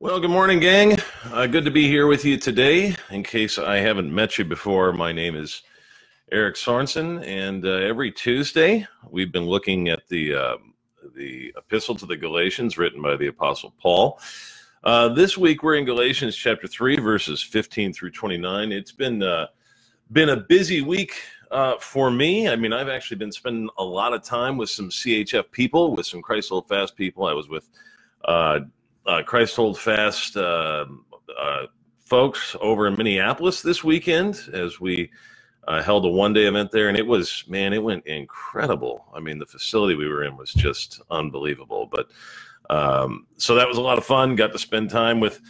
[0.00, 0.98] Well, good morning, gang.
[1.32, 2.96] Uh, good to be here with you today.
[3.10, 5.62] In case I haven't met you before, my name is
[6.32, 10.56] Erick Sorensen, and uh, every Tuesday we've been looking at the uh,
[11.14, 14.18] the Epistle to the Galatians, written by the Apostle Paul.
[14.82, 18.72] Uh, this week we're in Galatians chapter three, verses fifteen through twenty nine.
[18.72, 19.46] It's been uh,
[20.10, 21.14] been a busy week
[21.52, 22.48] uh, for me.
[22.48, 26.04] I mean, I've actually been spending a lot of time with some CHF people, with
[26.04, 27.26] some Christ Fast people.
[27.26, 27.70] I was with
[29.06, 30.86] uh, Christ Hold Fast uh,
[31.38, 31.66] uh,
[32.00, 35.10] folks over in Minneapolis this weekend as we
[35.66, 36.88] uh, held a one day event there.
[36.88, 39.06] And it was, man, it went incredible.
[39.14, 41.88] I mean, the facility we were in was just unbelievable.
[41.90, 42.10] But
[42.70, 44.36] um, so that was a lot of fun.
[44.36, 45.40] Got to spend time with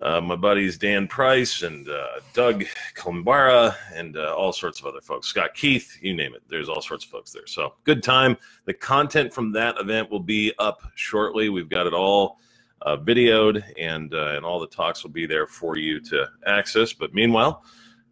[0.00, 2.64] uh, my buddies Dan Price and uh, Doug
[2.96, 5.28] Combara and all sorts of other folks.
[5.28, 6.42] Scott Keith, you name it.
[6.48, 7.46] There's all sorts of folks there.
[7.46, 8.36] So good time.
[8.64, 11.48] The content from that event will be up shortly.
[11.48, 12.38] We've got it all
[12.82, 16.92] uh, videoed, and uh, and all the talks will be there for you to access.
[16.92, 17.64] But meanwhile,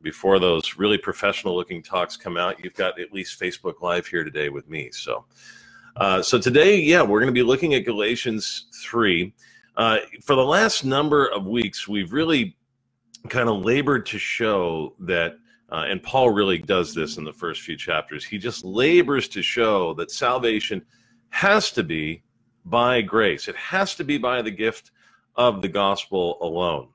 [0.02, 4.24] before those really professional looking talks come out, you've got at least Facebook Live here
[4.24, 4.90] today with me.
[4.92, 5.24] So,
[5.96, 9.34] uh, so today, yeah, we're going to be looking at Galatians three.
[9.76, 12.56] Uh, for the last number of weeks, we've really
[13.28, 15.36] kind of labored to show that.
[15.72, 18.24] Uh, and Paul really does this in the first few chapters.
[18.24, 20.82] He just labors to show that salvation
[21.28, 22.24] has to be
[22.64, 23.48] by grace.
[23.48, 24.90] It has to be by the gift
[25.36, 26.88] of the gospel alone.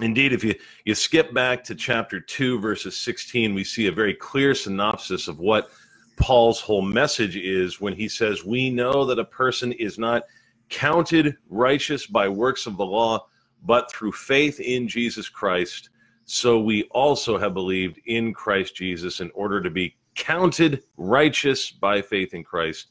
[0.00, 4.14] Indeed, if you, you skip back to chapter 2, verses 16, we see a very
[4.14, 5.70] clear synopsis of what
[6.16, 10.24] Paul's whole message is when he says, We know that a person is not
[10.68, 13.26] counted righteous by works of the law,
[13.64, 15.90] but through faith in Jesus Christ.
[16.24, 22.00] So we also have believed in Christ Jesus in order to be counted righteous by
[22.00, 22.88] faith in Christ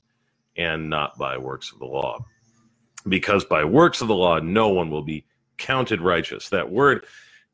[0.60, 2.24] and not by works of the law.
[3.08, 5.26] Because by works of the law, no one will be
[5.58, 6.50] counted righteous.
[6.50, 7.06] That word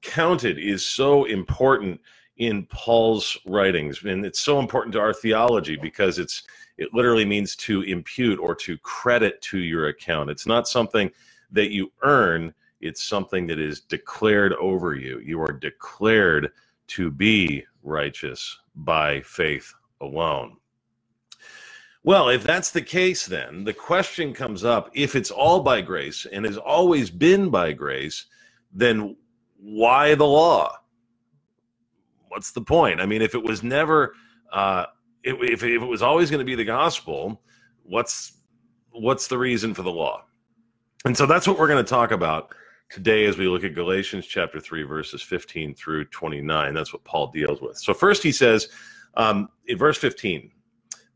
[0.01, 2.01] counted is so important
[2.37, 6.43] in Paul's writings, and it's so important to our theology because it's
[6.77, 10.29] it literally means to impute or to credit to your account.
[10.29, 11.09] It's not something
[11.51, 15.19] that you earn, it's something that is declared over you.
[15.19, 16.51] You are declared
[16.87, 20.57] to be righteous by faith alone.
[22.05, 26.27] Well, if that's the case, then the question comes up if it's all by grace
[26.31, 28.27] and has always been by grace,
[28.71, 29.17] then
[29.57, 30.77] why the law?
[32.27, 33.01] What's the point?
[33.01, 34.13] I mean, if it was never,
[34.53, 34.85] uh,
[35.23, 37.41] if, if it was always going to be the gospel,
[37.81, 38.33] what's
[38.91, 40.25] what's the reason for the law?
[41.05, 42.53] And so that's what we're going to talk about
[42.91, 46.71] today as we look at Galatians chapter 3, verses 15 through 29.
[46.75, 47.79] That's what Paul deals with.
[47.79, 48.69] So, first he says
[49.15, 50.51] um, in verse 15,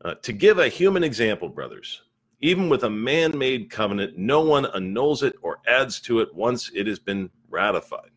[0.04, 2.02] uh, to give a human example, brothers,
[2.40, 6.70] even with a man made covenant, no one annuls it or adds to it once
[6.74, 8.10] it has been ratified.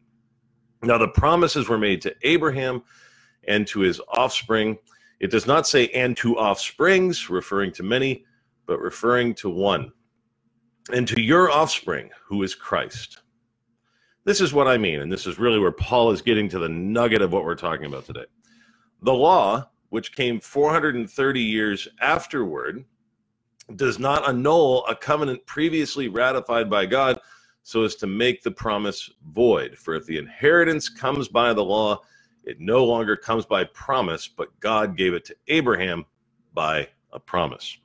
[0.82, 2.84] Now, the promises were made to Abraham
[3.48, 4.78] and to his offspring.
[5.20, 8.26] It does not say and to offsprings, referring to many,
[8.66, 9.92] but referring to one.
[10.92, 13.20] And to your offspring, who is Christ.
[14.26, 16.70] This is what I mean, and this is really where Paul is getting to the
[16.70, 18.26] nugget of what we're talking about today.
[19.02, 22.84] The law which came 430 years afterward,
[23.76, 27.20] does not annul a covenant previously ratified by God
[27.62, 29.78] so as to make the promise void.
[29.78, 32.02] For if the inheritance comes by the law,
[32.44, 36.06] it no longer comes by promise, but God gave it to Abraham
[36.56, 37.78] by a promise.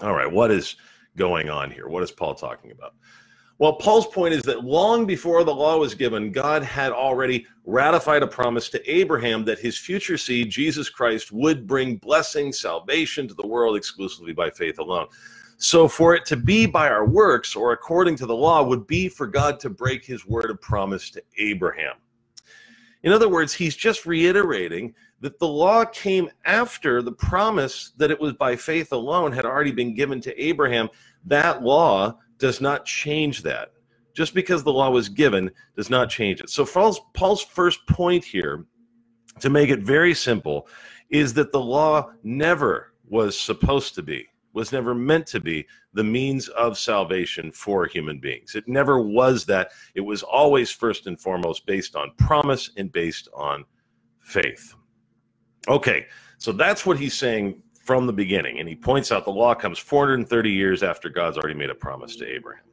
[0.00, 0.76] All right, what is
[1.16, 1.86] going on here?
[1.86, 2.94] What is Paul talking about?
[3.60, 8.22] Well, Paul's point is that long before the law was given, God had already ratified
[8.22, 13.34] a promise to Abraham that his future seed, Jesus Christ, would bring blessing, salvation to
[13.34, 15.08] the world exclusively by faith alone.
[15.58, 19.10] So, for it to be by our works or according to the law would be
[19.10, 21.96] for God to break his word of promise to Abraham.
[23.02, 28.18] In other words, he's just reiterating that the law came after the promise that it
[28.18, 30.88] was by faith alone had already been given to Abraham.
[31.26, 33.72] That law does not change that.
[34.12, 36.50] Just because the law was given does not change it.
[36.50, 38.66] So Paul's, Paul's first point here,
[39.38, 40.66] to make it very simple,
[41.10, 46.04] is that the law never was supposed to be, was never meant to be the
[46.04, 48.54] means of salvation for human beings.
[48.54, 49.70] It never was that.
[49.94, 53.64] It was always first and foremost based on promise and based on
[54.20, 54.74] faith.
[55.68, 56.06] Okay,
[56.38, 58.60] so that's what he's saying from the beginning.
[58.60, 62.16] And he points out the law comes 430 years after God's already made a promise
[62.16, 62.64] to Abraham.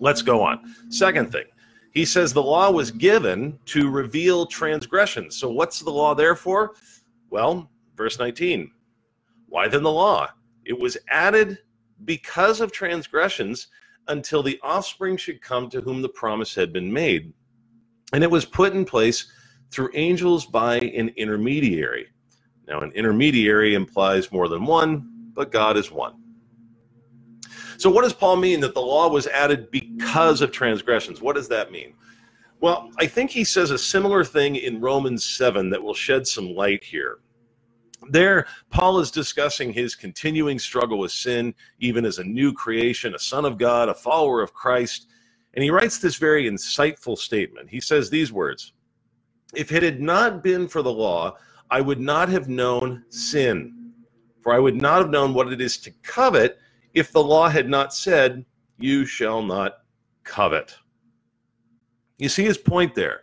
[0.00, 0.74] Let's go on.
[0.90, 1.46] Second thing,
[1.92, 5.36] he says the law was given to reveal transgressions.
[5.36, 6.74] So what's the law there for?
[7.30, 8.70] Well, verse 19.
[9.48, 10.28] Why then the law?
[10.64, 11.58] It was added
[12.04, 13.68] because of transgressions
[14.08, 17.32] until the offspring should come to whom the promise had been made.
[18.12, 19.30] And it was put in place
[19.70, 22.08] through angels by an intermediary.
[22.68, 26.14] Now, an intermediary implies more than one, but God is one.
[27.78, 31.22] So, what does Paul mean that the law was added because of transgressions?
[31.22, 31.94] What does that mean?
[32.60, 36.54] Well, I think he says a similar thing in Romans 7 that will shed some
[36.54, 37.18] light here.
[38.10, 43.18] There, Paul is discussing his continuing struggle with sin, even as a new creation, a
[43.18, 45.08] son of God, a follower of Christ.
[45.54, 47.70] And he writes this very insightful statement.
[47.70, 48.72] He says these words
[49.54, 51.36] If it had not been for the law,
[51.70, 53.92] I would not have known sin,
[54.42, 56.58] for I would not have known what it is to covet
[56.94, 58.44] if the law had not said,
[58.78, 59.78] You shall not
[60.24, 60.76] covet.
[62.18, 63.20] You see his point there.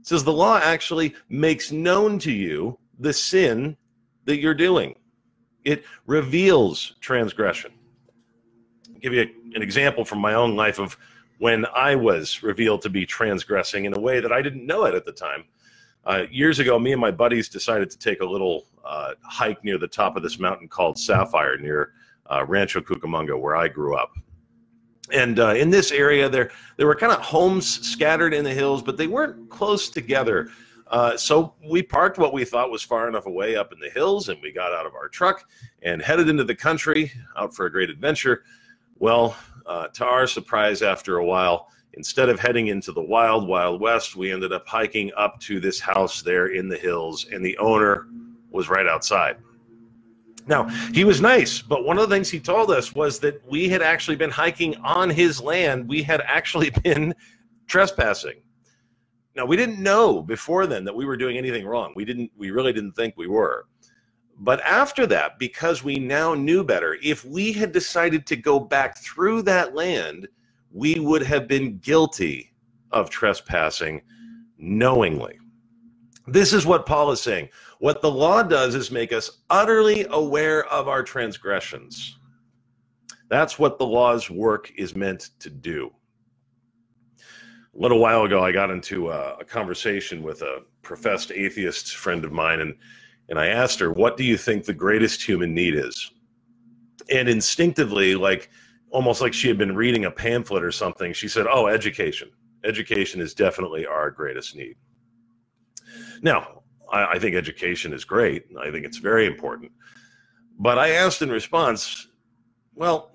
[0.00, 3.76] It says the law actually makes known to you the sin
[4.24, 4.94] that you're doing.
[5.64, 7.72] It reveals transgression.
[8.88, 10.96] I'll give you a, an example from my own life of
[11.38, 14.94] when I was revealed to be transgressing in a way that I didn't know it
[14.94, 15.44] at the time.
[16.04, 19.78] Uh, years ago, me and my buddies decided to take a little uh, hike near
[19.78, 21.92] the top of this mountain called Sapphire near
[22.30, 24.16] uh, Rancho Cucamonga, where I grew up.
[25.12, 28.82] And uh, in this area, there there were kind of homes scattered in the hills,
[28.82, 30.48] but they weren't close together.
[30.88, 34.28] Uh, so we parked what we thought was far enough away up in the hills,
[34.28, 35.48] and we got out of our truck
[35.82, 38.44] and headed into the country, out for a great adventure.
[38.98, 43.80] Well, uh, to our surprise, after a while, instead of heading into the wild, wild
[43.80, 47.56] west, we ended up hiking up to this house there in the hills, and the
[47.58, 48.06] owner
[48.50, 49.36] was right outside.
[50.46, 53.68] Now, he was nice, but one of the things he told us was that we
[53.68, 55.88] had actually been hiking on his land.
[55.88, 57.14] We had actually been
[57.66, 58.42] trespassing.
[59.34, 61.92] Now, we didn't know before then that we were doing anything wrong.
[61.96, 63.66] We didn't we really didn't think we were.
[64.38, 68.98] But after that, because we now knew better, if we had decided to go back
[68.98, 70.26] through that land,
[70.72, 72.52] we would have been guilty
[72.90, 74.02] of trespassing
[74.58, 75.38] knowingly.
[76.26, 77.48] This is what Paul is saying.
[77.78, 82.18] What the law does is make us utterly aware of our transgressions.
[83.28, 85.90] That's what the law's work is meant to do.
[87.18, 92.24] A little while ago, I got into a, a conversation with a professed atheist friend
[92.24, 92.74] of mine, and,
[93.30, 96.12] and I asked her, What do you think the greatest human need is?
[97.10, 98.50] And instinctively, like
[98.92, 102.30] almost like she had been reading a pamphlet or something, she said, Oh, education.
[102.64, 104.76] Education is definitely our greatest need.
[106.22, 106.62] Now,
[106.92, 108.44] I, I think education is great.
[108.60, 109.72] I think it's very important.
[110.58, 112.08] But I asked in response,
[112.74, 113.12] well,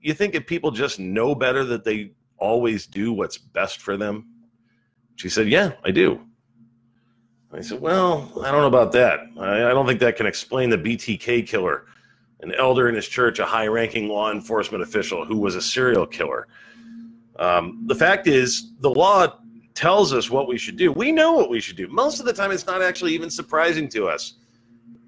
[0.00, 4.28] you think if people just know better that they always do what's best for them?
[5.16, 6.20] She said, Yeah, I do.
[7.52, 9.20] I said, Well, I don't know about that.
[9.38, 11.86] I, I don't think that can explain the BTK killer,
[12.42, 16.06] an elder in his church, a high ranking law enforcement official who was a serial
[16.06, 16.48] killer.
[17.38, 19.38] Um, the fact is, the law
[19.74, 20.92] tells us what we should do.
[20.92, 21.88] We know what we should do.
[21.88, 24.34] Most of the time, it's not actually even surprising to us.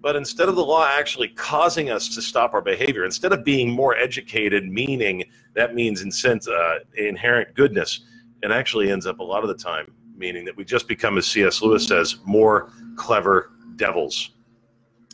[0.00, 3.70] But instead of the law actually causing us to stop our behavior, instead of being
[3.70, 8.00] more educated, meaning that means incent, uh, inherent goodness,
[8.42, 11.26] it actually ends up a lot of the time meaning that we just become, as
[11.26, 11.62] C.S.
[11.62, 14.30] Lewis says, more clever devils.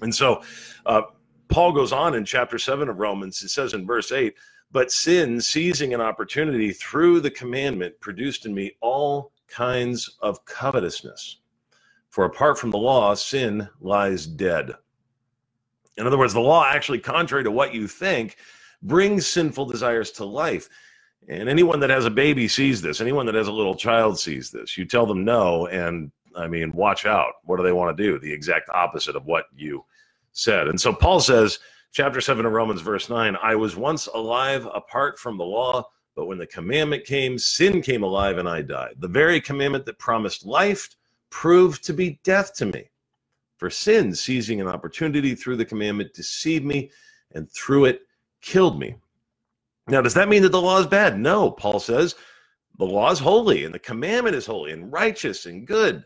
[0.03, 0.43] And so
[0.87, 1.03] uh,
[1.51, 4.35] Paul goes on in chapter 7 of Romans, it says in verse 8,
[4.73, 11.39] but sin, seizing an opportunity through the commandment, produced in me all kinds of covetousness.
[12.09, 14.73] For apart from the law, sin lies dead.
[15.97, 18.37] In other words, the law actually, contrary to what you think,
[18.83, 20.69] brings sinful desires to life.
[21.29, 23.01] And anyone that has a baby sees this.
[23.01, 24.79] Anyone that has a little child sees this.
[24.79, 27.35] You tell them no, and I mean, watch out.
[27.45, 28.19] What do they want to do?
[28.19, 29.85] The exact opposite of what you
[30.33, 30.69] said.
[30.69, 31.59] And so Paul says,
[31.93, 35.87] chapter 7 of Romans, verse 9, I was once alive apart from the law
[36.21, 38.97] but when the commandment came, sin came alive and I died.
[38.99, 40.89] The very commandment that promised life
[41.31, 42.91] proved to be death to me.
[43.57, 46.91] For sin, seizing an opportunity through the commandment, deceived me
[47.33, 48.03] and through it
[48.43, 48.97] killed me.
[49.89, 51.19] Now, does that mean that the law is bad?
[51.19, 52.17] No, Paul says
[52.79, 56.05] the law is holy and the commandment is holy and righteous and good.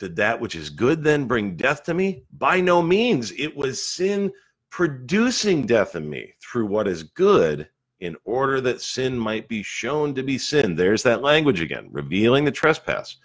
[0.00, 2.24] Did that which is good then bring death to me?
[2.32, 3.32] By no means.
[3.32, 4.32] It was sin
[4.70, 7.68] producing death in me through what is good
[8.00, 10.74] in order that sin might be shown to be sin.
[10.74, 13.18] There's that language again, revealing the trespass.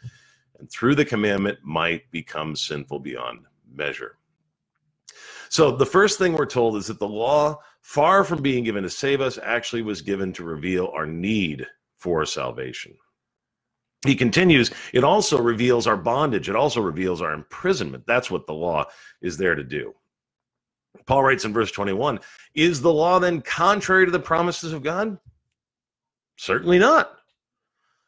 [0.59, 4.17] And through the commandment might become sinful beyond measure.
[5.47, 8.89] So the first thing we're told is that the law, far from being given to
[8.89, 11.65] save us, actually was given to reveal our need
[11.95, 12.97] for salvation.
[14.05, 16.49] He continues, it also reveals our bondage.
[16.49, 18.05] It also reveals our imprisonment.
[18.05, 18.85] That's what the law
[19.21, 19.93] is there to do.
[21.05, 22.19] Paul writes in verse 21
[22.53, 25.17] Is the law then contrary to the promises of God?
[26.37, 27.11] Certainly not.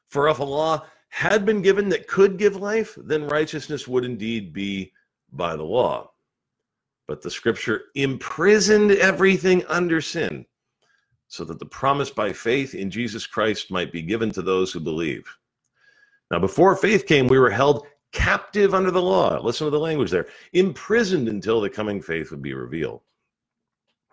[0.10, 4.54] For if a law had been given that could give life, then righteousness would indeed
[4.54, 4.94] be
[5.32, 6.12] by the law.
[7.08, 10.46] But the scripture imprisoned everything under sin,
[11.27, 14.80] so that the promise by faith in Jesus Christ might be given to those who
[14.80, 15.25] believe.
[16.31, 19.39] Now, before faith came, we were held captive under the law.
[19.41, 23.01] Listen to the language there imprisoned until the coming faith would be revealed.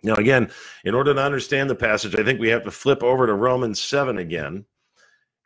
[0.02, 0.50] Now, again,
[0.84, 3.80] in order to understand the passage, I think we have to flip over to Romans
[3.80, 4.66] 7 again.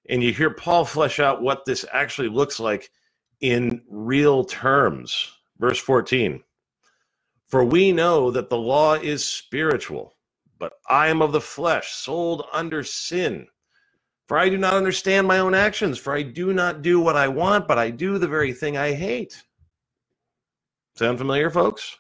[0.08, 2.90] And you hear Paul flesh out what this actually looks like
[3.40, 5.32] in real terms.
[5.58, 6.42] Verse 14
[7.46, 10.16] For we know that the law is spiritual,
[10.58, 13.46] but I am of the flesh, sold under sin.
[14.28, 17.28] For I do not understand my own actions, for I do not do what I
[17.28, 19.42] want, but I do the very thing I hate.
[20.96, 21.96] Sound familiar, folks?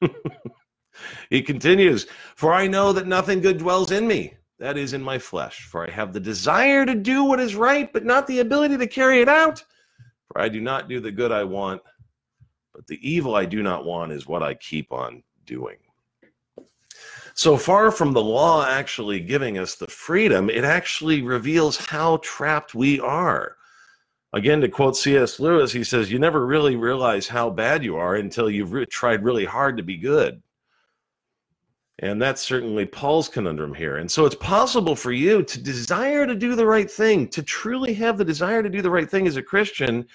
[1.30, 5.18] he continues, For I know that nothing good dwells in me, that is, in my
[5.18, 5.66] flesh.
[5.70, 8.86] For I have the desire to do what is right, but not the ability to
[8.86, 9.62] carry it out.
[10.28, 11.82] For I do not do the good I want,
[12.72, 15.76] but the evil I do not want is what I keep on doing.
[17.36, 22.76] So far from the law actually giving us the freedom, it actually reveals how trapped
[22.76, 23.56] we are.
[24.32, 25.40] Again, to quote C.S.
[25.40, 29.24] Lewis, he says, You never really realize how bad you are until you've re- tried
[29.24, 30.40] really hard to be good.
[32.00, 33.96] And that's certainly Paul's conundrum here.
[33.96, 37.94] And so it's possible for you to desire to do the right thing, to truly
[37.94, 40.06] have the desire to do the right thing as a Christian,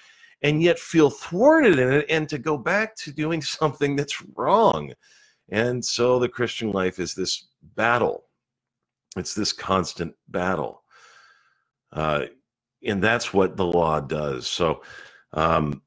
[0.42, 4.92] and yet feel thwarted in it and to go back to doing something that's wrong.
[5.50, 8.24] And so the Christian life is this battle.
[9.16, 10.82] It's this constant battle.
[11.92, 12.26] Uh,
[12.86, 14.46] and that's what the law does.
[14.46, 14.82] So
[15.32, 15.82] um,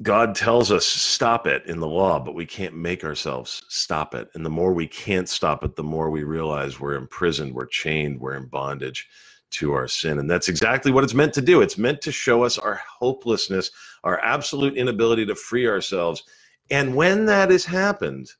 [0.00, 4.28] God tells us stop it in the law, but we can't make ourselves stop it.
[4.34, 8.20] And the more we can't stop it, the more we realize we're imprisoned, we're chained,
[8.20, 9.08] we're in bondage
[9.50, 10.18] to our sin.
[10.18, 11.62] And that's exactly what it's meant to do.
[11.62, 13.70] It's meant to show us our hopelessness,
[14.04, 16.22] our absolute inability to free ourselves
[16.70, 18.30] and when that has happened,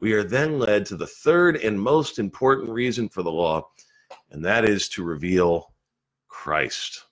[0.00, 3.68] we are then led to the third and most important reason for the law,
[4.30, 5.72] and that is to reveal
[6.28, 7.04] Christ.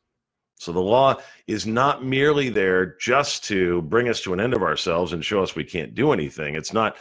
[0.56, 1.16] So the law
[1.46, 5.42] is not merely there just to bring us to an end of ourselves and show
[5.42, 6.54] us we can't do anything.
[6.54, 6.96] It's not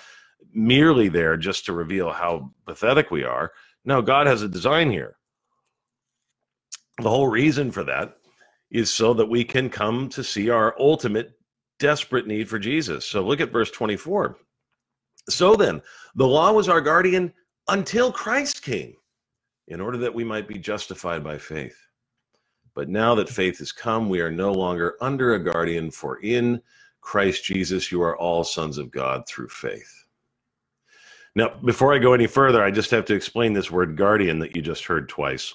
[0.54, 3.52] merely there just to reveal how pathetic we are.
[3.86, 5.18] No, God has a design here.
[7.02, 8.16] The whole reason for that
[8.72, 11.34] is so that we can come to see our ultimate
[11.82, 13.06] desperate need for Jesus.
[13.06, 14.38] So look at verse 24.
[15.30, 15.82] So then,
[16.16, 17.34] the law was our guardian
[17.68, 18.96] until Christ came,
[19.68, 21.76] in order that we might be justified by faith.
[22.76, 26.62] But now that faith has come, we are no longer under a guardian, for in
[27.02, 30.06] Christ Jesus you are all sons of God through faith.
[31.36, 34.56] Now, before I go any further, I just have to explain this word guardian that
[34.56, 35.54] you just heard twice.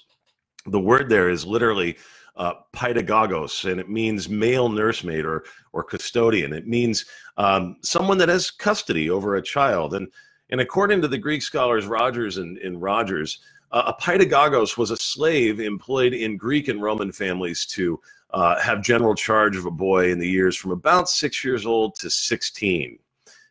[0.66, 1.97] The word there is literally
[2.37, 6.52] uh, pedagogos, and it means male nursemaid or or custodian.
[6.52, 9.95] It means um, someone that has custody over a child.
[9.95, 10.09] And
[10.50, 13.40] and according to the Greek scholars Rogers and, and Rogers,
[13.73, 18.00] uh, a pedagogos was a slave employed in Greek and Roman families to
[18.31, 21.95] uh, have general charge of a boy in the years from about six years old
[21.97, 22.99] to 16.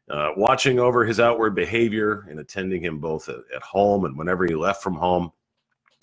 [0.07, 4.45] Uh, watching over his outward behavior and attending him both at, at home and whenever
[4.45, 5.31] he left from home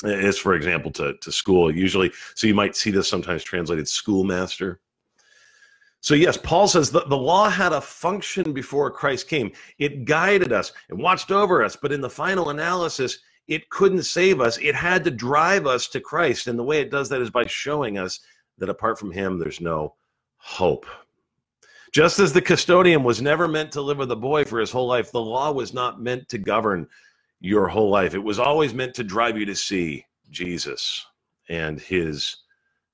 [0.05, 1.75] is for example to, to school.
[1.75, 4.81] Usually so you might see this sometimes translated schoolmaster.
[6.01, 9.53] So yes paul says that the law had a function before christ came.
[9.79, 13.19] It guided us and watched over us but in the final analysis
[13.49, 14.59] it couldn't save us.
[14.59, 16.47] It had to drive us to christ.
[16.47, 18.21] And the way it does that is by showing us
[18.59, 19.95] that apart from him there's no
[20.37, 20.87] hope.
[21.93, 24.87] Just as the custodian was never meant to live with a boy for his whole
[24.87, 26.89] life the law was not meant to govern
[27.43, 28.15] your whole life.
[28.15, 31.05] It was always meant to drive you to see Jesus
[31.49, 32.37] and his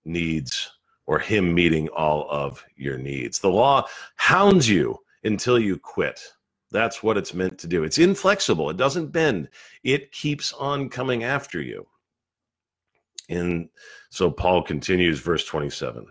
[0.07, 0.71] needs
[1.07, 3.39] or him meeting all of your needs.
[3.39, 3.87] The law
[4.17, 6.21] hounds you until you quit.
[6.71, 7.85] That's what it's meant to do.
[7.85, 9.49] It's inflexible, it doesn't bend,
[9.85, 11.87] it keeps on coming after you.
[13.29, 13.69] And
[14.09, 16.07] so Paul continues, verse 27.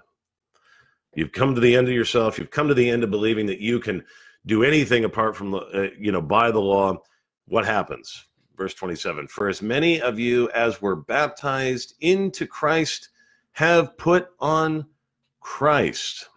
[1.16, 2.38] You've come to the end of yourself.
[2.38, 4.04] You've come to the end of believing that you can
[4.46, 7.02] do anything apart from, uh, you know, by the law.
[7.48, 8.28] What happens?
[8.58, 13.10] verse 27 For as many of you as were baptized into Christ
[13.54, 14.86] have put on
[15.40, 16.28] Christ.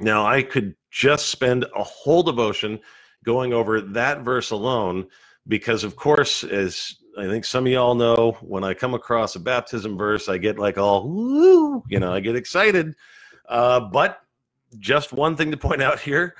[0.00, 2.80] Now, I could just spend a whole devotion
[3.24, 5.06] going over that verse alone
[5.46, 9.40] because, of course, as I think some of y'all know, when I come across a
[9.40, 12.94] baptism verse, I get like all, woo, you know, I get excited.
[13.48, 14.20] Uh, but
[14.78, 16.34] just one thing to point out here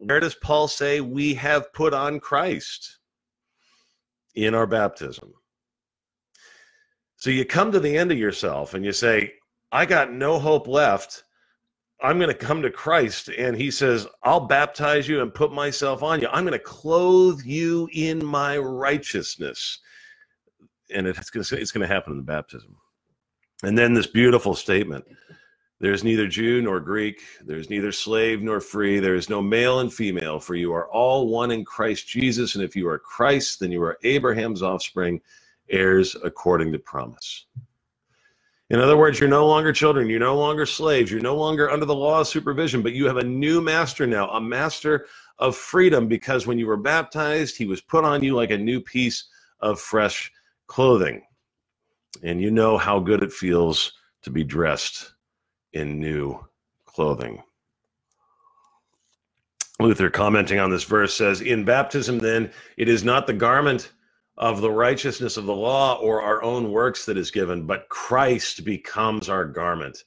[0.00, 2.97] where does Paul say we have put on Christ?
[4.44, 5.32] In our baptism.
[7.16, 9.32] So you come to the end of yourself and you say,
[9.72, 11.24] I got no hope left.
[12.00, 13.28] I'm going to come to Christ.
[13.28, 16.28] And he says, I'll baptize you and put myself on you.
[16.28, 19.80] I'm going to clothe you in my righteousness.
[20.94, 22.76] And it's going to, happen in the baptism.
[23.64, 25.04] And then this beautiful statement
[25.80, 29.92] there's neither Jew nor Greek, there's neither slave nor free, there is no male and
[29.92, 32.56] female, for you are all one in Christ Jesus.
[32.56, 35.20] And if you are Christ, then you are Abraham's offspring,
[35.70, 37.46] heirs according to promise.
[38.70, 41.86] In other words, you're no longer children, you're no longer slaves, you're no longer under
[41.86, 45.06] the law of supervision, but you have a new master now, a master
[45.38, 48.80] of freedom, because when you were baptized, he was put on you like a new
[48.80, 49.28] piece
[49.60, 50.30] of fresh
[50.66, 51.22] clothing.
[52.24, 53.92] And you know how good it feels
[54.22, 55.14] to be dressed
[55.72, 56.44] in new
[56.86, 57.42] clothing.
[59.80, 63.92] Luther, commenting on this verse, says, In baptism, then, it is not the garment
[64.36, 68.64] of the righteousness of the law or our own works that is given, but Christ
[68.64, 70.04] becomes our garment.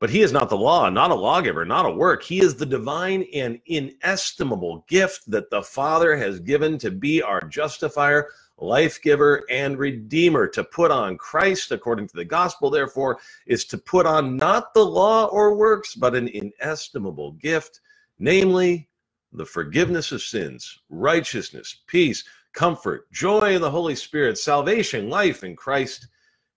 [0.00, 2.22] But he is not the law, not a lawgiver, not a work.
[2.22, 7.40] He is the divine and inestimable gift that the Father has given to be our
[7.40, 8.28] justifier,
[8.58, 10.46] life giver, and redeemer.
[10.48, 14.84] To put on Christ, according to the gospel, therefore, is to put on not the
[14.84, 17.80] law or works, but an inestimable gift,
[18.20, 18.88] namely
[19.32, 25.54] the forgiveness of sins, righteousness, peace comfort, joy in the Holy Spirit, salvation, life in
[25.54, 26.08] Christ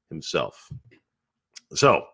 [0.10, 0.72] Himself.
[1.74, 2.06] So,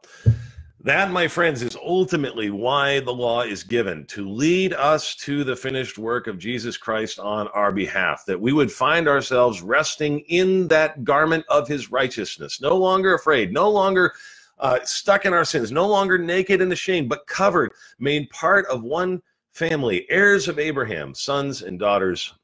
[0.81, 5.55] that, my friends, is ultimately why the law is given to lead us to the
[5.55, 10.67] finished work of Jesus Christ on our behalf, that we would find ourselves resting in
[10.67, 14.13] that garment of his righteousness, no longer afraid, no longer
[14.59, 18.83] uh, stuck in our sins, no longer naked and ashamed, but covered, made part of
[18.83, 19.21] one
[19.53, 22.35] family, heirs of Abraham, sons and daughters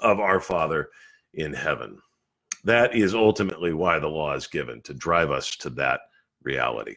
[0.00, 0.90] of our Father
[1.34, 1.98] in heaven.
[2.62, 6.02] That is ultimately why the law is given to drive us to that
[6.42, 6.94] reality.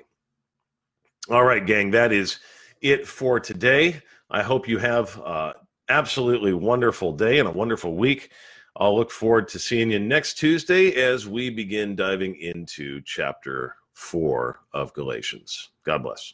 [1.31, 2.41] All right, gang, that is
[2.81, 4.01] it for today.
[4.29, 5.53] I hope you have uh,
[5.87, 8.31] absolutely wonderful day and a wonderful week.
[8.75, 14.59] I'll look forward to seeing you next Tuesday as we begin diving into chapter four
[14.73, 15.69] of Galatians.
[15.85, 16.33] God bless.